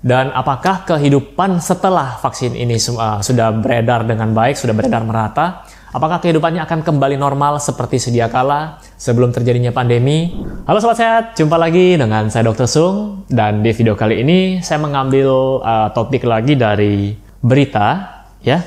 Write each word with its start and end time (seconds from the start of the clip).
Dan 0.00 0.32
apakah 0.32 0.88
kehidupan 0.88 1.60
setelah 1.60 2.16
vaksin 2.24 2.56
ini 2.56 2.80
uh, 2.96 3.20
sudah 3.20 3.52
beredar 3.52 4.08
dengan 4.08 4.32
baik, 4.32 4.56
sudah 4.56 4.72
beredar 4.72 5.04
merata? 5.04 5.68
Apakah 5.92 6.24
kehidupannya 6.24 6.64
akan 6.64 6.80
kembali 6.80 7.20
normal 7.20 7.60
seperti 7.60 8.00
sedia 8.00 8.32
kala 8.32 8.80
sebelum 8.96 9.28
terjadinya 9.28 9.76
pandemi? 9.76 10.32
Halo 10.64 10.80
Sobat 10.80 10.96
Sehat, 10.96 11.24
jumpa 11.36 11.60
lagi 11.60 12.00
dengan 12.00 12.32
saya 12.32 12.48
Dr. 12.48 12.64
Sung. 12.64 13.28
Dan 13.28 13.60
di 13.60 13.76
video 13.76 13.92
kali 13.92 14.24
ini 14.24 14.64
saya 14.64 14.80
mengambil 14.80 15.60
uh, 15.60 15.92
topik 15.92 16.24
lagi 16.24 16.56
dari 16.56 17.12
berita, 17.44 18.24
ya. 18.40 18.64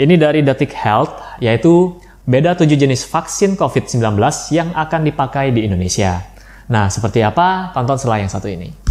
Ini 0.00 0.16
dari 0.16 0.40
Detik 0.40 0.72
Health, 0.72 1.44
yaitu 1.44 1.92
beda 2.24 2.56
7 2.56 2.64
jenis 2.72 3.04
vaksin 3.04 3.52
COVID-19 3.52 4.16
yang 4.56 4.72
akan 4.72 5.04
dipakai 5.04 5.52
di 5.52 5.68
Indonesia. 5.68 6.24
Nah, 6.72 6.88
seperti 6.88 7.20
apa? 7.20 7.68
Tonton 7.76 8.00
setelah 8.00 8.24
yang 8.24 8.32
satu 8.32 8.48
ini. 8.48 8.89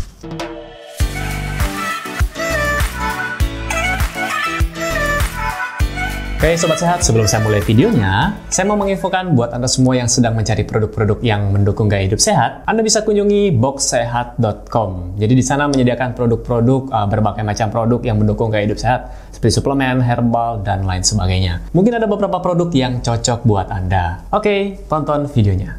Oke 6.39 6.55
Sobat 6.55 6.79
Sehat, 6.79 7.03
sebelum 7.03 7.27
saya 7.27 7.43
mulai 7.43 7.59
videonya, 7.59 8.31
saya 8.47 8.63
mau 8.63 8.79
menginfokan 8.79 9.35
buat 9.35 9.51
Anda 9.51 9.67
semua 9.67 9.99
yang 9.99 10.07
sedang 10.07 10.39
mencari 10.39 10.63
produk-produk 10.63 11.19
yang 11.19 11.51
mendukung 11.51 11.91
gaya 11.91 12.07
hidup 12.07 12.15
sehat, 12.15 12.63
Anda 12.63 12.79
bisa 12.79 13.03
kunjungi 13.03 13.59
boxsehat.com. 13.59 15.19
Jadi 15.19 15.33
di 15.35 15.43
sana 15.43 15.67
menyediakan 15.67 16.15
produk-produk, 16.15 16.95
uh, 16.95 17.07
berbagai 17.11 17.43
macam 17.43 17.67
produk 17.67 17.99
yang 18.07 18.23
mendukung 18.23 18.55
gaya 18.55 18.63
hidup 18.63 18.79
sehat, 18.79 19.11
seperti 19.35 19.59
suplemen, 19.59 19.99
herbal, 19.99 20.63
dan 20.63 20.87
lain 20.87 21.03
sebagainya. 21.03 21.59
Mungkin 21.75 21.99
ada 21.99 22.07
beberapa 22.07 22.39
produk 22.39 22.71
yang 22.71 23.03
cocok 23.03 23.43
buat 23.43 23.67
Anda. 23.67 24.23
Oke, 24.31 24.79
tonton 24.87 25.27
videonya. 25.27 25.78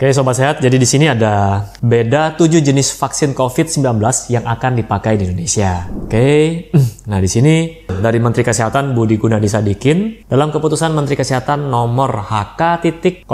Oke 0.00 0.16
Sobat 0.16 0.32
Sehat, 0.32 0.64
jadi 0.64 0.80
di 0.80 0.88
sini 0.88 1.12
ada 1.12 1.60
beda 1.84 2.32
7 2.32 2.64
jenis 2.64 2.96
vaksin 2.96 3.36
COVID-19 3.36 4.00
yang 4.32 4.48
akan 4.48 4.80
dipakai 4.80 5.20
di 5.20 5.28
Indonesia. 5.28 5.92
Oke, 5.92 6.72
nah 7.04 7.20
di 7.20 7.28
sini 7.28 7.84
dari 7.84 8.16
Menteri 8.16 8.40
Kesehatan 8.40 8.96
Budi 8.96 9.20
Gunadi 9.20 9.44
Sadikin 9.44 10.24
dalam 10.24 10.48
keputusan 10.56 10.96
Menteri 10.96 11.20
Kesehatan 11.20 11.68
nomor 11.68 12.16
HK.01.07 12.16 13.28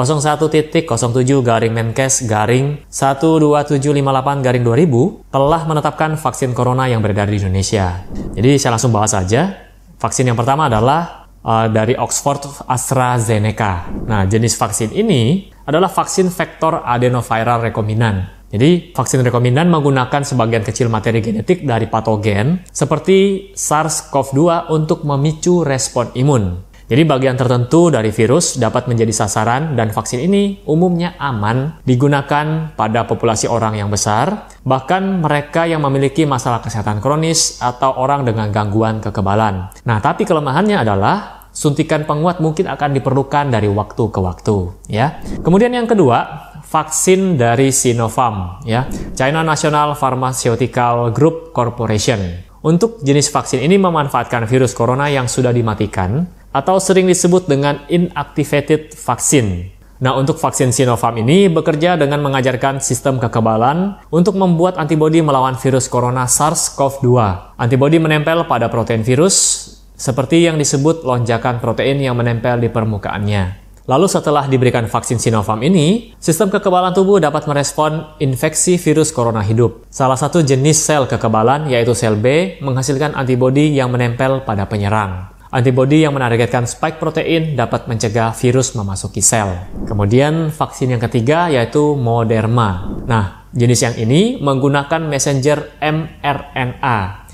garing 1.46 1.70
Menkes 1.70 2.26
garing 2.26 2.82
12758 2.90 4.42
garing 4.42 4.66
2000 4.66 5.30
telah 5.30 5.62
menetapkan 5.70 6.18
vaksin 6.18 6.50
corona 6.50 6.90
yang 6.90 6.98
beredar 6.98 7.30
di 7.30 7.38
Indonesia. 7.38 8.02
Jadi 8.34 8.58
saya 8.58 8.74
langsung 8.74 8.90
bahas 8.90 9.14
saja. 9.14 9.70
Vaksin 10.02 10.26
yang 10.26 10.34
pertama 10.34 10.66
adalah 10.66 11.25
uh, 11.46 11.70
dari 11.70 11.94
Oxford 11.94 12.66
AstraZeneca. 12.66 13.86
Nah, 14.10 14.26
jenis 14.26 14.58
vaksin 14.58 14.90
ini 14.90 15.46
adalah 15.62 15.88
vaksin 15.88 16.26
vektor 16.28 16.82
adenoviral 16.82 17.70
rekombinan. 17.70 18.34
Jadi, 18.50 18.94
vaksin 18.94 19.26
rekombinan 19.26 19.66
menggunakan 19.70 20.22
sebagian 20.22 20.62
kecil 20.62 20.86
materi 20.90 21.18
genetik 21.22 21.66
dari 21.66 21.90
patogen 21.90 22.62
seperti 22.70 23.50
SARS-CoV-2 23.54 24.70
untuk 24.70 25.02
memicu 25.02 25.66
respon 25.66 26.14
imun. 26.14 26.66
Jadi 26.86 27.02
bagian 27.02 27.34
tertentu 27.34 27.90
dari 27.90 28.14
virus 28.14 28.62
dapat 28.62 28.86
menjadi 28.86 29.10
sasaran 29.10 29.74
dan 29.74 29.90
vaksin 29.90 30.22
ini 30.22 30.62
umumnya 30.70 31.18
aman 31.18 31.82
digunakan 31.82 32.70
pada 32.78 33.02
populasi 33.10 33.50
orang 33.50 33.74
yang 33.74 33.90
besar, 33.90 34.46
bahkan 34.62 35.18
mereka 35.18 35.66
yang 35.66 35.82
memiliki 35.82 36.22
masalah 36.30 36.62
kesehatan 36.62 37.02
kronis 37.02 37.58
atau 37.58 37.90
orang 37.98 38.22
dengan 38.22 38.54
gangguan 38.54 39.02
kekebalan. 39.02 39.74
Nah, 39.82 39.98
tapi 39.98 40.22
kelemahannya 40.22 40.78
adalah 40.78 41.35
suntikan 41.56 42.04
penguat 42.04 42.44
mungkin 42.44 42.68
akan 42.68 42.92
diperlukan 43.00 43.48
dari 43.48 43.72
waktu 43.72 44.12
ke 44.12 44.20
waktu 44.20 44.56
ya. 44.92 45.24
Kemudian 45.40 45.72
yang 45.72 45.88
kedua, 45.88 46.52
vaksin 46.60 47.40
dari 47.40 47.72
Sinopharm 47.72 48.60
ya, 48.68 48.84
China 49.16 49.40
National 49.40 49.96
Pharmaceutical 49.96 51.16
Group 51.16 51.56
Corporation. 51.56 52.44
Untuk 52.60 53.00
jenis 53.00 53.32
vaksin 53.32 53.64
ini 53.64 53.80
memanfaatkan 53.80 54.44
virus 54.44 54.76
corona 54.76 55.08
yang 55.08 55.30
sudah 55.30 55.54
dimatikan 55.54 56.28
atau 56.52 56.76
sering 56.76 57.08
disebut 57.08 57.48
dengan 57.48 57.88
inactivated 57.88 58.92
vaksin. 58.92 59.72
Nah, 59.96 60.12
untuk 60.12 60.36
vaksin 60.36 60.76
Sinopharm 60.76 61.24
ini 61.24 61.48
bekerja 61.48 61.96
dengan 61.96 62.20
mengajarkan 62.20 62.84
sistem 62.84 63.16
kekebalan 63.16 63.96
untuk 64.12 64.36
membuat 64.36 64.76
antibodi 64.76 65.24
melawan 65.24 65.56
virus 65.56 65.88
corona 65.88 66.28
SARS-CoV-2. 66.28 67.08
Antibodi 67.56 67.96
menempel 67.96 68.44
pada 68.44 68.68
protein 68.68 69.00
virus 69.00 69.65
seperti 69.96 70.44
yang 70.44 70.60
disebut 70.60 71.02
lonjakan 71.02 71.58
protein 71.58 71.98
yang 71.98 72.14
menempel 72.14 72.60
di 72.60 72.68
permukaannya. 72.68 73.66
Lalu 73.86 74.06
setelah 74.10 74.50
diberikan 74.50 74.90
vaksin 74.90 75.22
Sinopharm 75.22 75.62
ini, 75.62 76.10
sistem 76.18 76.50
kekebalan 76.50 76.90
tubuh 76.90 77.22
dapat 77.22 77.46
merespon 77.46 78.18
infeksi 78.18 78.82
virus 78.82 79.14
corona 79.14 79.46
hidup. 79.46 79.86
Salah 79.94 80.18
satu 80.18 80.42
jenis 80.42 80.82
sel 80.82 81.06
kekebalan, 81.06 81.70
yaitu 81.70 81.94
sel 81.94 82.18
B, 82.18 82.58
menghasilkan 82.58 83.14
antibodi 83.14 83.70
yang 83.78 83.94
menempel 83.94 84.42
pada 84.42 84.66
penyerang. 84.66 85.30
Antibodi 85.54 86.02
yang 86.02 86.18
menargetkan 86.18 86.66
spike 86.66 86.98
protein 86.98 87.54
dapat 87.54 87.86
mencegah 87.86 88.34
virus 88.34 88.74
memasuki 88.74 89.22
sel. 89.22 89.54
Kemudian 89.86 90.50
vaksin 90.50 90.90
yang 90.90 91.02
ketiga 91.06 91.46
yaitu 91.46 91.94
Moderna. 91.94 92.90
Nah, 93.06 93.46
jenis 93.54 93.86
yang 93.86 93.94
ini 93.94 94.42
menggunakan 94.42 95.06
messenger 95.06 95.78
mRNA 95.78 97.25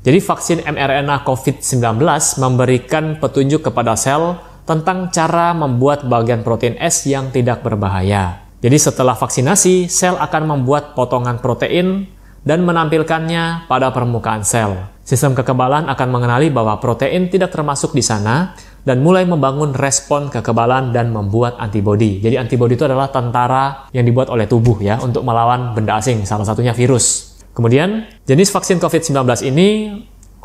jadi 0.00 0.16
vaksin 0.16 0.64
mRNA 0.64 1.28
COVID-19 1.28 2.00
memberikan 2.40 3.20
petunjuk 3.20 3.68
kepada 3.68 3.92
sel 4.00 4.40
tentang 4.64 5.12
cara 5.12 5.52
membuat 5.52 6.08
bagian 6.08 6.40
protein 6.40 6.80
S 6.80 7.04
yang 7.04 7.28
tidak 7.28 7.60
berbahaya. 7.60 8.48
Jadi 8.64 8.80
setelah 8.80 9.12
vaksinasi, 9.12 9.92
sel 9.92 10.16
akan 10.16 10.56
membuat 10.56 10.96
potongan 10.96 11.36
protein 11.44 12.08
dan 12.40 12.64
menampilkannya 12.64 13.68
pada 13.68 13.92
permukaan 13.92 14.40
sel. 14.40 14.88
Sistem 15.04 15.36
kekebalan 15.36 15.84
akan 15.92 16.08
mengenali 16.08 16.48
bahwa 16.48 16.80
protein 16.80 17.28
tidak 17.28 17.52
termasuk 17.52 17.92
di 17.92 18.00
sana 18.00 18.56
dan 18.80 19.04
mulai 19.04 19.28
membangun 19.28 19.76
respon 19.76 20.32
kekebalan 20.32 20.96
dan 20.96 21.12
membuat 21.12 21.60
antibodi. 21.60 22.24
Jadi 22.24 22.40
antibodi 22.40 22.80
itu 22.80 22.88
adalah 22.88 23.12
tentara 23.12 23.92
yang 23.92 24.08
dibuat 24.08 24.32
oleh 24.32 24.48
tubuh 24.48 24.80
ya 24.80 24.96
untuk 25.04 25.28
melawan 25.28 25.76
benda 25.76 26.00
asing, 26.00 26.24
salah 26.24 26.48
satunya 26.48 26.72
virus. 26.72 27.29
Kemudian, 27.54 28.06
jenis 28.24 28.54
vaksin 28.54 28.78
COVID-19 28.78 29.16
ini 29.46 29.68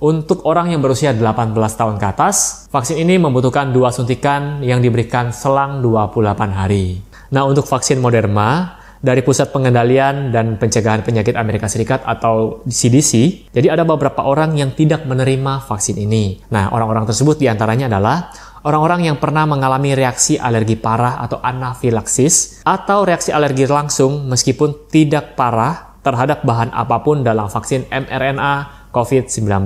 untuk 0.01 0.43
orang 0.43 0.75
yang 0.75 0.83
berusia 0.83 1.15
18 1.15 1.55
tahun 1.55 1.95
ke 1.95 2.05
atas, 2.05 2.67
vaksin 2.67 2.99
ini 2.99 3.15
membutuhkan 3.15 3.71
dua 3.71 3.95
suntikan 3.95 4.59
yang 4.59 4.83
diberikan 4.83 5.31
selang 5.31 5.79
28 5.79 6.51
hari. 6.51 6.99
Nah, 7.31 7.47
untuk 7.47 7.63
vaksin 7.63 8.03
Moderna, 8.03 8.81
dari 9.05 9.21
Pusat 9.21 9.53
Pengendalian 9.53 10.33
dan 10.33 10.57
Pencegahan 10.57 11.05
Penyakit 11.05 11.37
Amerika 11.37 11.69
Serikat 11.69 12.01
atau 12.01 12.65
CDC, 12.65 13.45
jadi 13.53 13.77
ada 13.77 13.85
beberapa 13.85 14.25
orang 14.25 14.57
yang 14.57 14.73
tidak 14.73 15.05
menerima 15.05 15.61
vaksin 15.61 16.01
ini. 16.01 16.41
Nah, 16.49 16.73
orang-orang 16.73 17.05
tersebut 17.05 17.37
di 17.37 17.45
antaranya 17.45 17.85
adalah 17.85 18.33
orang-orang 18.65 19.13
yang 19.13 19.21
pernah 19.21 19.45
mengalami 19.45 19.93
reaksi 19.93 20.41
alergi 20.41 20.73
parah 20.73 21.21
atau 21.21 21.37
anafilaksis, 21.37 22.65
atau 22.65 23.05
reaksi 23.05 23.29
alergi 23.29 23.69
langsung 23.69 24.25
meskipun 24.25 24.89
tidak 24.89 25.37
parah 25.37 25.84
terhadap 26.05 26.45
bahan 26.45 26.69
apa 26.69 27.01
pun 27.01 27.25
dalam 27.25 27.49
vaksin 27.49 27.89
mRNA 27.89 28.85
COVID-19. 28.93 29.65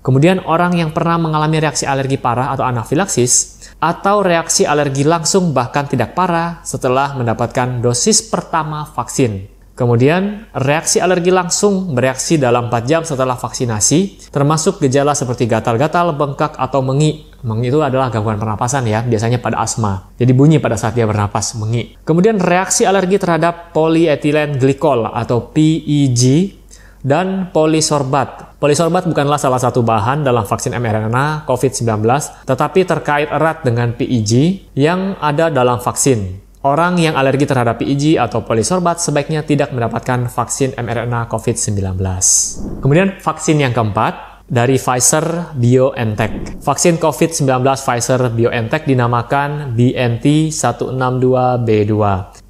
Kemudian 0.00 0.40
orang 0.48 0.72
yang 0.74 0.90
pernah 0.96 1.20
mengalami 1.20 1.60
reaksi 1.60 1.84
alergi 1.84 2.16
parah 2.16 2.56
atau 2.56 2.64
anafilaksis 2.64 3.62
atau 3.78 4.24
reaksi 4.24 4.64
alergi 4.64 5.04
langsung 5.04 5.52
bahkan 5.52 5.84
tidak 5.84 6.16
parah 6.16 6.64
setelah 6.64 7.12
mendapatkan 7.14 7.84
dosis 7.84 8.24
pertama 8.24 8.88
vaksin. 8.88 9.53
Kemudian, 9.74 10.46
reaksi 10.54 11.02
alergi 11.02 11.34
langsung 11.34 11.98
bereaksi 11.98 12.38
dalam 12.38 12.70
4 12.70 12.86
jam 12.86 13.02
setelah 13.02 13.34
vaksinasi, 13.34 14.30
termasuk 14.30 14.78
gejala 14.78 15.18
seperti 15.18 15.50
gatal-gatal, 15.50 16.14
bengkak, 16.14 16.54
atau 16.54 16.78
mengi. 16.78 17.26
Mengi 17.42 17.74
itu 17.74 17.82
adalah 17.82 18.06
gangguan 18.06 18.38
pernapasan 18.38 18.86
ya, 18.86 19.02
biasanya 19.02 19.42
pada 19.42 19.66
asma. 19.66 20.14
Jadi 20.14 20.30
bunyi 20.30 20.62
pada 20.62 20.78
saat 20.78 20.94
dia 20.94 21.10
bernapas, 21.10 21.58
mengi. 21.58 21.98
Kemudian 22.06 22.38
reaksi 22.38 22.86
alergi 22.86 23.18
terhadap 23.18 23.74
polyethylene 23.74 24.62
glycol 24.62 25.10
atau 25.10 25.50
PEG 25.50 26.22
dan 27.02 27.50
polisorbat. 27.50 28.56
Polisorbat 28.62 29.10
bukanlah 29.10 29.42
salah 29.42 29.58
satu 29.58 29.82
bahan 29.82 30.22
dalam 30.22 30.46
vaksin 30.46 30.72
mRNA 30.78 31.50
COVID-19, 31.50 32.00
tetapi 32.46 32.80
terkait 32.86 33.28
erat 33.28 33.66
dengan 33.66 33.90
PEG 33.92 34.64
yang 34.78 35.18
ada 35.18 35.50
dalam 35.50 35.82
vaksin. 35.82 36.43
Orang 36.64 36.96
yang 36.96 37.12
alergi 37.12 37.44
terhadap 37.44 37.84
PEG 37.84 38.16
atau 38.16 38.40
polisorbat 38.40 38.96
sebaiknya 38.96 39.44
tidak 39.44 39.76
mendapatkan 39.76 40.32
vaksin 40.32 40.72
mRNA 40.80 41.28
COVID-19. 41.28 41.76
Kemudian 42.80 43.20
vaksin 43.20 43.60
yang 43.60 43.76
keempat, 43.76 44.34
dari 44.44 44.76
Pfizer 44.76 45.56
BioNTech. 45.56 46.60
Vaksin 46.60 47.00
COVID-19 47.00 47.64
Pfizer 47.64 48.28
BioNTech 48.28 48.84
dinamakan 48.84 49.72
BNT162B2 49.72 51.94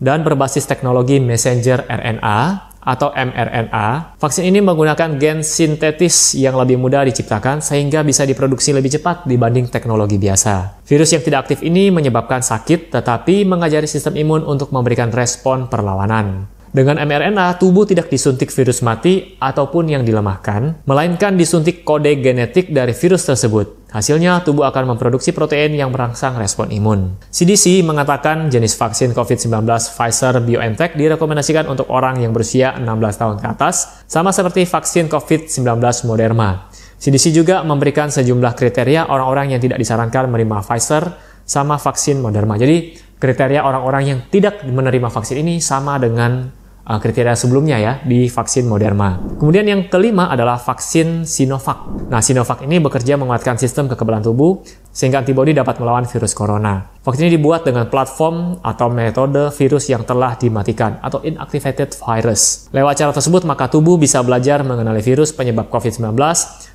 dan 0.02 0.26
berbasis 0.26 0.66
teknologi 0.66 1.22
messenger 1.22 1.86
RNA 1.86 2.73
atau 2.84 3.10
mRNA. 3.10 4.20
Vaksin 4.20 4.44
ini 4.44 4.60
menggunakan 4.60 5.16
gen 5.16 5.40
sintetis 5.40 6.36
yang 6.36 6.54
lebih 6.54 6.76
mudah 6.76 7.08
diciptakan 7.08 7.64
sehingga 7.64 8.04
bisa 8.04 8.28
diproduksi 8.28 8.76
lebih 8.76 8.92
cepat 9.00 9.24
dibanding 9.24 9.72
teknologi 9.72 10.20
biasa. 10.20 10.84
Virus 10.84 11.16
yang 11.16 11.24
tidak 11.24 11.48
aktif 11.48 11.64
ini 11.64 11.88
menyebabkan 11.88 12.44
sakit 12.44 12.92
tetapi 12.92 13.48
mengajari 13.48 13.88
sistem 13.88 14.20
imun 14.20 14.44
untuk 14.44 14.70
memberikan 14.70 15.08
respon 15.10 15.66
perlawanan. 15.72 16.54
Dengan 16.74 16.98
mRNA, 16.98 17.62
tubuh 17.62 17.86
tidak 17.86 18.10
disuntik 18.10 18.50
virus 18.50 18.82
mati 18.82 19.38
ataupun 19.38 19.94
yang 19.94 20.02
dilemahkan, 20.02 20.82
melainkan 20.90 21.38
disuntik 21.38 21.86
kode 21.86 22.18
genetik 22.18 22.74
dari 22.74 22.90
virus 22.90 23.30
tersebut. 23.30 23.83
Hasilnya, 23.94 24.42
tubuh 24.42 24.66
akan 24.66 24.98
memproduksi 24.98 25.30
protein 25.30 25.70
yang 25.78 25.94
merangsang 25.94 26.34
respon 26.34 26.66
imun. 26.74 27.14
CDC 27.30 27.86
mengatakan 27.86 28.50
jenis 28.50 28.74
vaksin 28.74 29.14
COVID-19 29.14 29.62
Pfizer-BioNTech 29.70 30.98
direkomendasikan 30.98 31.70
untuk 31.70 31.86
orang 31.94 32.18
yang 32.18 32.34
berusia 32.34 32.74
16 32.74 32.90
tahun 32.90 33.36
ke 33.38 33.46
atas, 33.46 34.02
sama 34.10 34.34
seperti 34.34 34.66
vaksin 34.66 35.06
COVID-19 35.06 35.78
Moderna. 36.10 36.66
CDC 36.98 37.30
juga 37.30 37.62
memberikan 37.62 38.10
sejumlah 38.10 38.58
kriteria 38.58 39.06
orang-orang 39.14 39.54
yang 39.54 39.62
tidak 39.62 39.78
disarankan 39.78 40.26
menerima 40.26 40.66
Pfizer 40.66 41.14
sama 41.46 41.78
vaksin 41.78 42.18
Moderna. 42.18 42.58
Jadi, 42.58 42.98
kriteria 43.22 43.62
orang-orang 43.62 44.02
yang 44.10 44.18
tidak 44.26 44.66
menerima 44.66 45.06
vaksin 45.06 45.38
ini 45.38 45.62
sama 45.62 46.02
dengan 46.02 46.50
uh, 46.84 46.98
kriteria 47.00 47.34
sebelumnya 47.36 47.76
ya 47.80 47.92
di 48.04 48.28
vaksin 48.28 48.68
Moderna. 48.68 49.20
Kemudian 49.40 49.64
yang 49.64 49.88
kelima 49.88 50.28
adalah 50.30 50.60
vaksin 50.60 51.24
Sinovac. 51.24 52.08
Nah, 52.08 52.20
Sinovac 52.20 52.62
ini 52.64 52.80
bekerja 52.80 53.16
menguatkan 53.16 53.56
sistem 53.56 53.88
kekebalan 53.88 54.24
tubuh 54.24 54.60
sehingga 54.94 55.24
antibodi 55.24 55.56
dapat 55.56 55.80
melawan 55.82 56.06
virus 56.06 56.36
corona. 56.36 56.86
Vaksin 57.02 57.28
ini 57.28 57.36
dibuat 57.36 57.66
dengan 57.66 57.90
platform 57.90 58.62
atau 58.62 58.88
metode 58.88 59.50
virus 59.52 59.90
yang 59.90 60.06
telah 60.06 60.38
dimatikan 60.38 61.02
atau 61.02 61.20
inactivated 61.24 61.92
virus. 61.98 62.70
Lewat 62.70 62.94
cara 63.00 63.12
tersebut, 63.12 63.42
maka 63.44 63.68
tubuh 63.68 63.98
bisa 63.98 64.22
belajar 64.22 64.62
mengenali 64.62 65.02
virus 65.02 65.34
penyebab 65.34 65.68
COVID-19, 65.68 66.14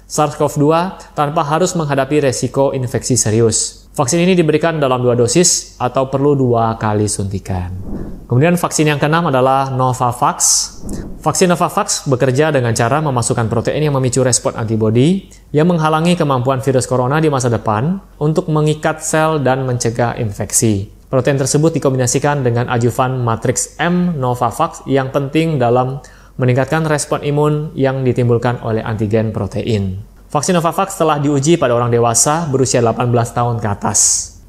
SARS-CoV-2 0.10 0.66
tanpa 1.14 1.42
harus 1.46 1.78
menghadapi 1.78 2.30
resiko 2.30 2.74
infeksi 2.74 3.14
serius. 3.14 3.86
Vaksin 3.94 4.22
ini 4.22 4.38
diberikan 4.38 4.78
dalam 4.78 5.02
dua 5.02 5.18
dosis 5.18 5.76
atau 5.82 6.08
perlu 6.08 6.38
dua 6.38 6.78
kali 6.78 7.10
suntikan. 7.10 7.74
Kemudian 8.30 8.62
vaksin 8.62 8.86
yang 8.86 9.02
keenam 9.02 9.26
adalah 9.34 9.74
Novavax. 9.74 10.38
Vaksin 11.18 11.50
Novavax 11.50 12.06
bekerja 12.06 12.54
dengan 12.54 12.78
cara 12.78 13.02
memasukkan 13.02 13.50
protein 13.50 13.90
yang 13.90 13.98
memicu 13.98 14.22
respon 14.22 14.54
antibodi 14.54 15.34
yang 15.50 15.66
menghalangi 15.66 16.14
kemampuan 16.14 16.62
virus 16.62 16.86
corona 16.86 17.18
di 17.18 17.26
masa 17.26 17.50
depan 17.50 17.98
untuk 18.22 18.46
mengikat 18.54 19.02
sel 19.02 19.42
dan 19.42 19.66
mencegah 19.66 20.14
infeksi. 20.22 20.94
Protein 21.10 21.42
tersebut 21.42 21.74
dikombinasikan 21.82 22.46
dengan 22.46 22.70
ajuvan 22.70 23.18
matriks 23.18 23.82
M 23.82 24.22
Novavax 24.22 24.86
yang 24.86 25.10
penting 25.10 25.58
dalam 25.58 25.98
meningkatkan 26.38 26.86
respon 26.86 27.26
imun 27.26 27.74
yang 27.74 28.06
ditimbulkan 28.06 28.62
oleh 28.62 28.86
antigen 28.86 29.34
protein. 29.34 30.06
Vaksin 30.30 30.54
Novavax 30.54 31.02
telah 31.02 31.18
diuji 31.18 31.58
pada 31.58 31.74
orang 31.74 31.90
dewasa 31.90 32.46
berusia 32.46 32.78
18 32.86 33.10
tahun 33.10 33.58
ke 33.58 33.68
atas. 33.74 34.00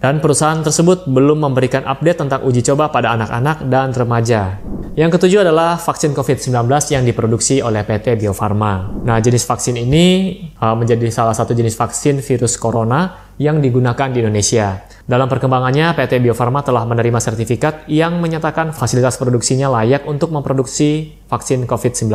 Dan 0.00 0.16
perusahaan 0.24 0.56
tersebut 0.64 1.04
belum 1.04 1.44
memberikan 1.44 1.84
update 1.84 2.24
tentang 2.24 2.40
uji 2.48 2.64
coba 2.64 2.88
pada 2.88 3.12
anak-anak 3.20 3.68
dan 3.68 3.92
remaja. 3.92 4.56
Yang 4.96 5.20
ketujuh 5.20 5.44
adalah 5.44 5.76
vaksin 5.76 6.16
COVID-19 6.16 6.56
yang 6.96 7.04
diproduksi 7.04 7.60
oleh 7.60 7.84
PT 7.84 8.16
Bio 8.16 8.32
Farma. 8.32 8.88
Nah, 9.04 9.20
jenis 9.20 9.44
vaksin 9.44 9.76
ini 9.76 10.40
uh, 10.56 10.72
menjadi 10.72 11.04
salah 11.12 11.36
satu 11.36 11.52
jenis 11.52 11.76
vaksin 11.76 12.24
virus 12.24 12.56
corona 12.56 13.28
yang 13.36 13.60
digunakan 13.60 14.08
di 14.08 14.24
Indonesia. 14.24 14.88
Dalam 15.04 15.28
perkembangannya, 15.28 15.92
PT 15.92 16.16
Bio 16.24 16.32
Farma 16.32 16.64
telah 16.64 16.88
menerima 16.88 17.20
sertifikat 17.20 17.84
yang 17.84 18.24
menyatakan 18.24 18.72
fasilitas 18.72 19.20
produksinya 19.20 19.68
layak 19.68 20.08
untuk 20.08 20.32
memproduksi 20.32 21.12
vaksin 21.28 21.68
COVID-19. 21.68 22.08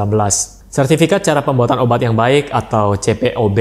Sertifikat 0.75 1.23
cara 1.23 1.39
pembuatan 1.39 1.79
obat 1.79 2.03
yang 2.03 2.19
baik 2.19 2.51
atau 2.51 2.99
CPOB 2.99 3.59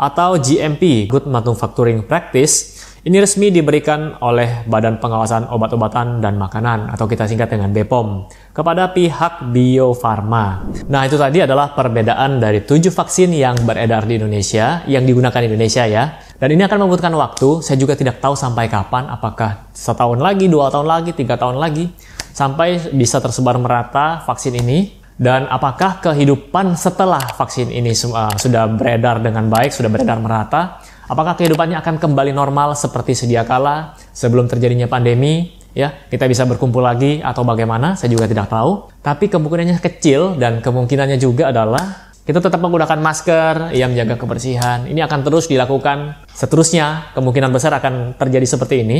atau 0.00 0.40
GMP 0.40 1.04
Good 1.04 1.28
Manufacturing 1.28 2.08
Practice 2.08 2.73
ini 3.04 3.20
resmi 3.20 3.52
diberikan 3.52 4.16
oleh 4.24 4.64
Badan 4.64 4.96
Pengawasan 4.96 5.52
Obat-obatan 5.52 6.24
dan 6.24 6.40
Makanan 6.40 6.88
atau 6.88 7.04
kita 7.04 7.28
singkat 7.28 7.52
dengan 7.52 7.68
BPOM 7.68 8.32
kepada 8.56 8.96
pihak 8.96 9.52
Bio 9.52 9.92
Farma. 9.92 10.64
Nah, 10.88 11.04
itu 11.04 11.20
tadi 11.20 11.44
adalah 11.44 11.76
perbedaan 11.76 12.40
dari 12.40 12.64
tujuh 12.64 12.88
vaksin 12.88 13.28
yang 13.36 13.60
beredar 13.68 14.08
di 14.08 14.16
Indonesia, 14.16 14.80
yang 14.88 15.04
digunakan 15.04 15.36
di 15.36 15.52
Indonesia 15.52 15.84
ya. 15.84 16.16
Dan 16.40 16.56
ini 16.56 16.64
akan 16.64 16.88
membutuhkan 16.88 17.12
waktu, 17.12 17.60
saya 17.60 17.76
juga 17.76 17.92
tidak 17.92 18.24
tahu 18.24 18.32
sampai 18.32 18.72
kapan, 18.72 19.12
apakah 19.12 19.68
setahun 19.76 20.16
lagi, 20.16 20.48
dua 20.48 20.72
tahun 20.72 20.88
lagi, 20.88 21.12
tiga 21.12 21.36
tahun 21.36 21.60
lagi, 21.60 21.92
sampai 22.32 22.88
bisa 22.96 23.20
tersebar 23.20 23.60
merata 23.60 24.24
vaksin 24.24 24.56
ini 24.56 25.04
dan 25.14 25.46
apakah 25.46 26.02
kehidupan 26.02 26.74
setelah 26.74 27.22
vaksin 27.38 27.70
ini 27.70 27.94
uh, 28.10 28.34
sudah 28.34 28.66
beredar 28.66 29.22
dengan 29.22 29.46
baik, 29.46 29.70
sudah 29.70 29.86
beredar 29.86 30.18
merata? 30.18 30.82
Apakah 31.04 31.36
kehidupannya 31.36 31.76
akan 31.84 32.00
kembali 32.00 32.32
normal 32.32 32.72
seperti 32.72 33.12
sedia 33.12 33.44
kala 33.44 33.92
sebelum 34.16 34.48
terjadinya 34.48 34.88
pandemi? 34.88 35.52
Ya, 35.76 35.92
kita 36.08 36.24
bisa 36.24 36.48
berkumpul 36.48 36.80
lagi 36.80 37.20
atau 37.20 37.44
bagaimana? 37.44 37.92
Saya 37.98 38.14
juga 38.14 38.24
tidak 38.24 38.48
tahu. 38.48 38.88
Tapi 39.04 39.28
kemungkinannya 39.28 39.82
kecil 39.84 40.38
dan 40.40 40.64
kemungkinannya 40.64 41.20
juga 41.20 41.52
adalah 41.52 42.14
kita 42.24 42.40
tetap 42.40 42.56
menggunakan 42.56 42.96
masker 43.04 43.76
yang 43.76 43.92
menjaga 43.92 44.16
kebersihan. 44.16 44.88
Ini 44.88 45.04
akan 45.04 45.20
terus 45.28 45.44
dilakukan 45.44 46.24
seterusnya. 46.32 47.12
Kemungkinan 47.12 47.52
besar 47.52 47.76
akan 47.76 48.16
terjadi 48.16 48.46
seperti 48.48 48.80
ini. 48.80 48.98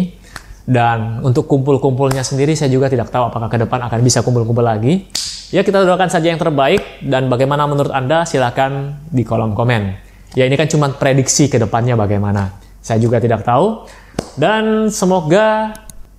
Dan 0.65 1.25
untuk 1.25 1.49
kumpul-kumpulnya 1.49 2.21
sendiri 2.21 2.53
saya 2.53 2.69
juga 2.69 2.93
tidak 2.93 3.09
tahu 3.09 3.33
apakah 3.33 3.49
ke 3.49 3.65
depan 3.65 3.81
akan 3.81 4.00
bisa 4.05 4.21
kumpul-kumpul 4.21 4.65
lagi. 4.65 5.09
Ya 5.57 5.65
kita 5.65 5.81
doakan 5.89 6.12
saja 6.12 6.35
yang 6.35 6.41
terbaik 6.43 7.00
dan 7.00 7.33
bagaimana 7.33 7.65
menurut 7.65 7.95
Anda 7.97 8.29
silahkan 8.29 9.00
di 9.09 9.25
kolom 9.25 9.57
komen. 9.57 10.04
Ya 10.35 10.51
ini 10.51 10.59
kan 10.59 10.67
cuma 10.67 10.91
prediksi 10.91 11.47
ke 11.47 11.63
depannya 11.63 11.95
bagaimana. 11.95 12.59
Saya 12.83 12.99
juga 12.99 13.23
tidak 13.23 13.47
tahu. 13.47 13.87
Dan 14.35 14.91
semoga 14.91 15.75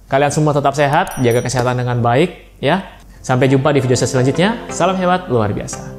kalian 0.08 0.32
semua 0.32 0.56
tetap 0.56 0.72
sehat, 0.72 1.20
jaga 1.20 1.44
kesehatan 1.44 1.84
dengan 1.84 2.00
baik 2.00 2.60
ya. 2.64 2.84
Sampai 3.20 3.52
jumpa 3.52 3.76
di 3.76 3.84
video 3.84 3.98
selanjutnya. 3.98 4.72
Salam 4.72 4.96
hebat 4.96 5.28
luar 5.28 5.52
biasa. 5.52 5.95